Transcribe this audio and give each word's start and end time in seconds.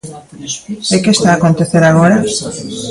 E 0.95 0.97
¿que 1.03 1.11
está 1.15 1.29
a 1.31 1.37
acontecer 1.39 1.83
agora? 1.85 2.17